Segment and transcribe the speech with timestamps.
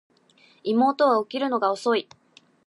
[0.63, 2.09] 妹は起きるのが遅い